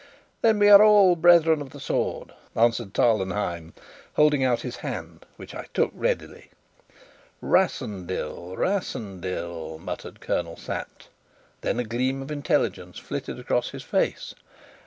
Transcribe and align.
"Then 0.41 0.57
we 0.57 0.67
are 0.69 0.81
all 0.81 1.15
brethren 1.15 1.61
of 1.61 1.69
the 1.69 1.79
sword," 1.79 2.33
answered 2.55 2.91
Tarlenheim, 2.91 3.75
holding 4.15 4.43
out 4.43 4.61
his 4.61 4.77
hand, 4.77 5.27
which 5.37 5.53
I 5.53 5.67
took 5.75 5.91
readily. 5.93 6.49
"Rassendyll, 7.39 8.57
Rassendyll!" 8.57 9.77
muttered 9.77 10.19
Colonel 10.19 10.57
Sapt; 10.57 11.09
then 11.61 11.79
a 11.79 11.83
gleam 11.83 12.23
of 12.23 12.31
intelligence 12.31 12.97
flitted 12.97 13.37
across 13.37 13.69
his 13.69 13.83
face. 13.83 14.33